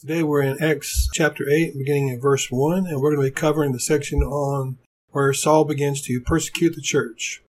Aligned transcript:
Today 0.00 0.22
we're 0.22 0.42
in 0.42 0.62
Acts 0.62 1.08
chapter 1.12 1.50
8, 1.50 1.76
beginning 1.76 2.10
at 2.10 2.22
verse 2.22 2.52
1, 2.52 2.86
and 2.86 3.00
we're 3.00 3.16
going 3.16 3.26
to 3.26 3.34
be 3.34 3.40
covering 3.40 3.72
the 3.72 3.80
section 3.80 4.20
on 4.20 4.78
where 5.08 5.32
Saul 5.32 5.64
begins 5.64 6.00
to 6.02 6.20
persecute 6.20 6.76
the 6.76 6.80
church. 6.80 7.42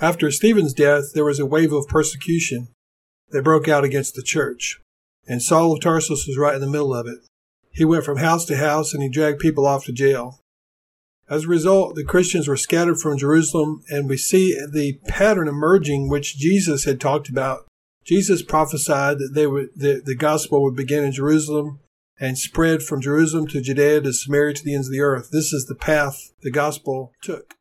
After 0.00 0.32
Stephen's 0.32 0.74
death, 0.74 1.12
there 1.14 1.24
was 1.24 1.38
a 1.38 1.46
wave 1.46 1.72
of 1.72 1.86
persecution 1.86 2.66
that 3.30 3.44
broke 3.44 3.68
out 3.68 3.84
against 3.84 4.16
the 4.16 4.24
church, 4.24 4.80
and 5.28 5.40
Saul 5.40 5.74
of 5.74 5.80
Tarsus 5.80 6.26
was 6.26 6.36
right 6.36 6.56
in 6.56 6.60
the 6.60 6.66
middle 6.66 6.92
of 6.92 7.06
it. 7.06 7.20
He 7.70 7.84
went 7.84 8.04
from 8.04 8.16
house 8.16 8.44
to 8.46 8.56
house 8.56 8.92
and 8.92 9.00
he 9.00 9.08
dragged 9.08 9.38
people 9.38 9.64
off 9.64 9.84
to 9.84 9.92
jail. 9.92 10.40
As 11.30 11.44
a 11.44 11.48
result, 11.48 11.94
the 11.94 12.02
Christians 12.02 12.48
were 12.48 12.56
scattered 12.56 12.98
from 12.98 13.16
Jerusalem, 13.16 13.84
and 13.88 14.08
we 14.08 14.16
see 14.16 14.58
the 14.72 14.98
pattern 15.06 15.46
emerging 15.46 16.08
which 16.08 16.36
Jesus 16.36 16.82
had 16.82 17.00
talked 17.00 17.28
about 17.28 17.64
Jesus 18.06 18.42
prophesied 18.42 19.18
that 19.18 19.32
they 19.34 19.46
would, 19.46 19.70
the, 19.74 20.00
the 20.04 20.14
gospel 20.14 20.62
would 20.62 20.76
begin 20.76 21.04
in 21.04 21.12
Jerusalem 21.12 21.80
and 22.18 22.38
spread 22.38 22.82
from 22.82 23.00
Jerusalem 23.00 23.46
to 23.48 23.60
Judea 23.60 24.00
to 24.02 24.12
Samaria 24.12 24.54
to 24.54 24.64
the 24.64 24.74
ends 24.74 24.88
of 24.88 24.92
the 24.92 25.00
earth. 25.00 25.30
This 25.32 25.52
is 25.52 25.66
the 25.66 25.74
path 25.74 26.30
the 26.42 26.50
gospel 26.50 27.12
took. 27.20 27.54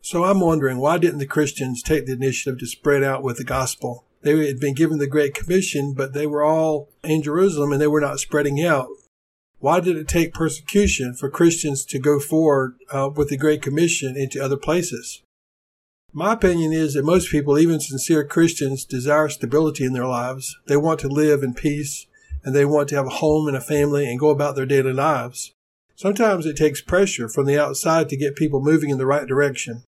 So 0.00 0.24
I'm 0.24 0.40
wondering, 0.40 0.78
why 0.78 0.98
didn't 0.98 1.18
the 1.18 1.26
Christians 1.26 1.82
take 1.82 2.06
the 2.06 2.12
initiative 2.12 2.58
to 2.60 2.66
spread 2.66 3.02
out 3.02 3.22
with 3.22 3.38
the 3.38 3.44
gospel? 3.44 4.04
They 4.22 4.46
had 4.46 4.60
been 4.60 4.74
given 4.74 4.98
the 4.98 5.06
Great 5.06 5.34
Commission, 5.34 5.94
but 5.94 6.12
they 6.12 6.26
were 6.26 6.44
all 6.44 6.88
in 7.02 7.22
Jerusalem 7.22 7.72
and 7.72 7.80
they 7.80 7.88
were 7.88 8.00
not 8.00 8.20
spreading 8.20 8.64
out. 8.64 8.88
Why 9.58 9.80
did 9.80 9.96
it 9.96 10.08
take 10.08 10.32
persecution 10.32 11.14
for 11.14 11.30
Christians 11.30 11.84
to 11.86 11.98
go 11.98 12.18
forward 12.18 12.74
uh, 12.90 13.10
with 13.14 13.28
the 13.28 13.36
Great 13.36 13.62
Commission 13.62 14.16
into 14.16 14.42
other 14.42 14.56
places? 14.56 15.22
My 16.14 16.34
opinion 16.34 16.74
is 16.74 16.92
that 16.92 17.06
most 17.06 17.30
people, 17.30 17.58
even 17.58 17.80
sincere 17.80 18.22
Christians, 18.22 18.84
desire 18.84 19.30
stability 19.30 19.84
in 19.84 19.94
their 19.94 20.06
lives. 20.06 20.54
They 20.66 20.76
want 20.76 21.00
to 21.00 21.08
live 21.08 21.42
in 21.42 21.54
peace 21.54 22.06
and 22.44 22.54
they 22.54 22.66
want 22.66 22.90
to 22.90 22.96
have 22.96 23.06
a 23.06 23.10
home 23.10 23.48
and 23.48 23.56
a 23.56 23.62
family 23.62 24.10
and 24.10 24.20
go 24.20 24.28
about 24.28 24.54
their 24.54 24.66
daily 24.66 24.92
lives. 24.92 25.52
Sometimes 25.96 26.44
it 26.44 26.56
takes 26.56 26.82
pressure 26.82 27.30
from 27.30 27.46
the 27.46 27.58
outside 27.58 28.10
to 28.10 28.16
get 28.16 28.36
people 28.36 28.60
moving 28.60 28.90
in 28.90 28.98
the 28.98 29.06
right 29.06 29.26
direction. 29.26 29.84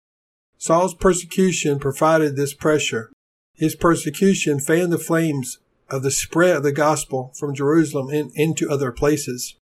Saul's 0.56 0.94
persecution 0.94 1.78
provided 1.78 2.36
this 2.36 2.54
pressure. 2.54 3.12
His 3.52 3.74
persecution 3.74 4.60
fanned 4.60 4.92
the 4.92 4.98
flames 4.98 5.58
of 5.90 6.02
the 6.02 6.10
spread 6.10 6.56
of 6.56 6.62
the 6.62 6.72
gospel 6.72 7.32
from 7.38 7.54
Jerusalem 7.54 8.08
in, 8.10 8.30
into 8.34 8.70
other 8.70 8.92
places. 8.92 9.56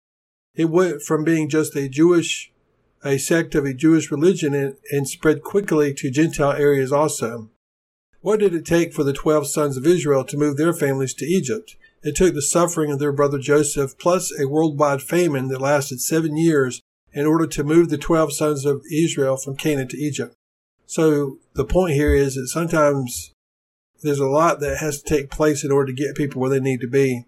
It 0.56 0.70
went 0.70 1.02
from 1.02 1.22
being 1.22 1.48
just 1.48 1.76
a 1.76 1.88
Jewish 1.88 2.50
a 3.04 3.18
sect 3.18 3.54
of 3.54 3.64
a 3.64 3.74
Jewish 3.74 4.10
religion 4.10 4.54
and, 4.54 4.76
and 4.90 5.08
spread 5.08 5.42
quickly 5.42 5.94
to 5.94 6.10
Gentile 6.10 6.52
areas 6.52 6.92
also. 6.92 7.50
What 8.20 8.40
did 8.40 8.54
it 8.54 8.66
take 8.66 8.92
for 8.92 9.04
the 9.04 9.12
twelve 9.12 9.46
sons 9.46 9.76
of 9.76 9.86
Israel 9.86 10.24
to 10.24 10.36
move 10.36 10.56
their 10.56 10.72
families 10.72 11.14
to 11.14 11.24
Egypt? 11.24 11.76
It 12.02 12.16
took 12.16 12.34
the 12.34 12.42
suffering 12.42 12.90
of 12.90 12.98
their 12.98 13.12
brother 13.12 13.38
Joseph 13.38 13.98
plus 13.98 14.32
a 14.38 14.48
worldwide 14.48 15.02
famine 15.02 15.48
that 15.48 15.60
lasted 15.60 16.00
seven 16.00 16.36
years 16.36 16.80
in 17.12 17.26
order 17.26 17.46
to 17.46 17.64
move 17.64 17.88
the 17.88 17.98
twelve 17.98 18.32
sons 18.32 18.64
of 18.64 18.82
Israel 18.92 19.36
from 19.36 19.56
Canaan 19.56 19.88
to 19.88 19.96
Egypt. 19.96 20.34
So 20.86 21.38
the 21.54 21.64
point 21.64 21.94
here 21.94 22.14
is 22.14 22.34
that 22.34 22.48
sometimes 22.48 23.32
there's 24.02 24.20
a 24.20 24.26
lot 24.26 24.60
that 24.60 24.78
has 24.78 25.02
to 25.02 25.08
take 25.08 25.30
place 25.30 25.64
in 25.64 25.72
order 25.72 25.92
to 25.92 26.02
get 26.02 26.16
people 26.16 26.40
where 26.40 26.50
they 26.50 26.60
need 26.60 26.80
to 26.80 26.88
be. 26.88 27.24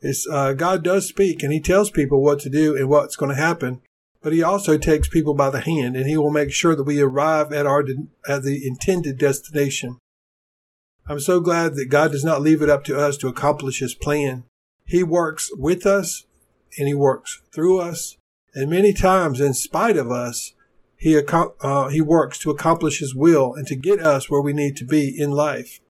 It's, 0.00 0.26
uh, 0.30 0.52
God 0.52 0.84
does 0.84 1.08
speak 1.08 1.42
and 1.42 1.52
he 1.52 1.60
tells 1.60 1.90
people 1.90 2.22
what 2.22 2.40
to 2.40 2.50
do 2.50 2.76
and 2.76 2.88
what's 2.88 3.16
going 3.16 3.34
to 3.34 3.40
happen 3.40 3.80
but 4.24 4.32
he 4.32 4.42
also 4.42 4.78
takes 4.78 5.06
people 5.06 5.34
by 5.34 5.50
the 5.50 5.60
hand 5.60 5.94
and 5.94 6.06
he 6.06 6.16
will 6.16 6.30
make 6.30 6.50
sure 6.50 6.74
that 6.74 6.84
we 6.84 6.98
arrive 6.98 7.52
at 7.52 7.66
our 7.66 7.84
at 8.26 8.42
the 8.42 8.66
intended 8.66 9.18
destination. 9.18 9.98
I'm 11.06 11.20
so 11.20 11.40
glad 11.40 11.74
that 11.74 11.90
God 11.90 12.10
does 12.10 12.24
not 12.24 12.40
leave 12.40 12.62
it 12.62 12.70
up 12.70 12.84
to 12.84 12.98
us 12.98 13.18
to 13.18 13.28
accomplish 13.28 13.80
his 13.80 13.94
plan. 13.94 14.44
He 14.86 15.02
works 15.02 15.50
with 15.54 15.84
us 15.84 16.24
and 16.78 16.88
he 16.88 16.94
works 16.94 17.42
through 17.54 17.80
us 17.80 18.16
and 18.54 18.70
many 18.70 18.94
times 18.94 19.40
in 19.40 19.52
spite 19.52 19.98
of 19.98 20.10
us 20.10 20.54
he 20.96 21.20
uh, 21.20 21.88
he 21.88 22.00
works 22.00 22.38
to 22.38 22.50
accomplish 22.50 23.00
his 23.00 23.14
will 23.14 23.52
and 23.52 23.66
to 23.66 23.76
get 23.76 24.00
us 24.00 24.30
where 24.30 24.40
we 24.40 24.54
need 24.54 24.74
to 24.78 24.86
be 24.86 25.14
in 25.20 25.32
life. 25.32 25.80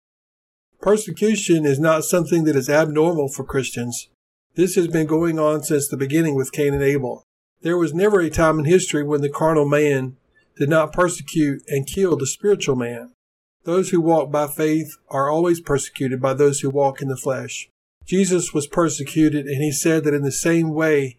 Persecution 0.80 1.64
is 1.64 1.78
not 1.78 2.02
something 2.02 2.42
that 2.44 2.56
is 2.56 2.68
abnormal 2.68 3.28
for 3.28 3.44
Christians. 3.44 4.08
This 4.56 4.74
has 4.74 4.88
been 4.88 5.06
going 5.06 5.38
on 5.38 5.62
since 5.62 5.86
the 5.86 5.96
beginning 5.96 6.34
with 6.34 6.50
Cain 6.50 6.74
and 6.74 6.82
Abel. 6.82 7.24
There 7.64 7.78
was 7.78 7.94
never 7.94 8.20
a 8.20 8.28
time 8.28 8.58
in 8.58 8.66
history 8.66 9.02
when 9.02 9.22
the 9.22 9.30
carnal 9.30 9.66
man 9.66 10.18
did 10.58 10.68
not 10.68 10.92
persecute 10.92 11.62
and 11.66 11.86
kill 11.86 12.14
the 12.14 12.26
spiritual 12.26 12.76
man. 12.76 13.12
Those 13.64 13.88
who 13.88 14.02
walk 14.02 14.30
by 14.30 14.48
faith 14.48 14.98
are 15.08 15.30
always 15.30 15.62
persecuted 15.62 16.20
by 16.20 16.34
those 16.34 16.60
who 16.60 16.68
walk 16.68 17.00
in 17.00 17.08
the 17.08 17.16
flesh. 17.16 17.70
Jesus 18.04 18.52
was 18.52 18.66
persecuted, 18.66 19.46
and 19.46 19.62
he 19.62 19.72
said 19.72 20.04
that 20.04 20.12
in 20.12 20.22
the 20.22 20.30
same 20.30 20.74
way 20.74 21.16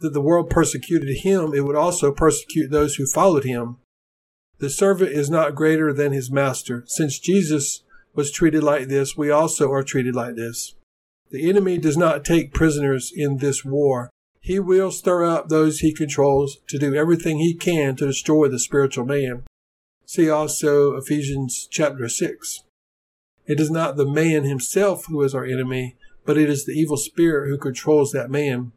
that 0.00 0.12
the 0.12 0.20
world 0.20 0.50
persecuted 0.50 1.18
him, 1.18 1.54
it 1.54 1.64
would 1.64 1.76
also 1.76 2.10
persecute 2.10 2.72
those 2.72 2.96
who 2.96 3.06
followed 3.06 3.44
him. 3.44 3.76
The 4.58 4.70
servant 4.70 5.12
is 5.12 5.30
not 5.30 5.54
greater 5.54 5.92
than 5.92 6.10
his 6.10 6.32
master. 6.32 6.82
Since 6.88 7.20
Jesus 7.20 7.84
was 8.12 8.32
treated 8.32 8.64
like 8.64 8.88
this, 8.88 9.16
we 9.16 9.30
also 9.30 9.70
are 9.70 9.84
treated 9.84 10.16
like 10.16 10.34
this. 10.34 10.74
The 11.30 11.48
enemy 11.48 11.78
does 11.78 11.96
not 11.96 12.24
take 12.24 12.52
prisoners 12.52 13.12
in 13.14 13.36
this 13.36 13.64
war. 13.64 14.10
He 14.46 14.60
will 14.60 14.92
stir 14.92 15.24
up 15.24 15.48
those 15.48 15.80
he 15.80 15.92
controls 15.92 16.58
to 16.68 16.78
do 16.78 16.94
everything 16.94 17.38
he 17.38 17.52
can 17.52 17.96
to 17.96 18.06
destroy 18.06 18.46
the 18.46 18.60
spiritual 18.60 19.04
man. 19.04 19.42
See 20.04 20.30
also 20.30 20.94
Ephesians 20.94 21.66
chapter 21.68 22.08
6. 22.08 22.62
It 23.46 23.58
is 23.58 23.72
not 23.72 23.96
the 23.96 24.06
man 24.06 24.44
himself 24.44 25.06
who 25.06 25.20
is 25.24 25.34
our 25.34 25.44
enemy, 25.44 25.96
but 26.24 26.38
it 26.38 26.48
is 26.48 26.64
the 26.64 26.74
evil 26.74 26.96
spirit 26.96 27.48
who 27.48 27.58
controls 27.58 28.12
that 28.12 28.30
man. 28.30 28.70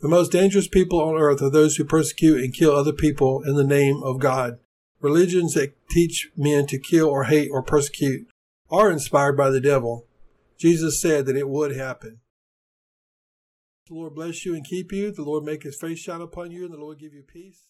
The 0.00 0.08
most 0.08 0.32
dangerous 0.32 0.66
people 0.66 1.00
on 1.00 1.14
earth 1.14 1.40
are 1.40 1.48
those 1.48 1.76
who 1.76 1.84
persecute 1.84 2.42
and 2.42 2.52
kill 2.52 2.74
other 2.74 2.92
people 2.92 3.40
in 3.44 3.54
the 3.54 3.62
name 3.62 4.02
of 4.02 4.18
God. 4.18 4.58
Religions 5.00 5.54
that 5.54 5.76
teach 5.90 6.32
men 6.36 6.66
to 6.66 6.78
kill 6.80 7.06
or 7.06 7.24
hate 7.24 7.50
or 7.52 7.62
persecute 7.62 8.26
are 8.68 8.90
inspired 8.90 9.36
by 9.36 9.50
the 9.50 9.60
devil. 9.60 10.08
Jesus 10.58 11.00
said 11.00 11.26
that 11.26 11.36
it 11.36 11.48
would 11.48 11.76
happen. 11.76 12.18
The 13.86 13.94
Lord 13.94 14.14
bless 14.14 14.46
you 14.46 14.54
and 14.54 14.64
keep 14.64 14.92
you. 14.92 15.12
The 15.12 15.22
Lord 15.22 15.44
make 15.44 15.62
his 15.62 15.76
face 15.78 15.98
shine 15.98 16.22
upon 16.22 16.50
you, 16.50 16.64
and 16.64 16.72
the 16.72 16.78
Lord 16.78 16.98
give 16.98 17.12
you 17.12 17.22
peace. 17.22 17.64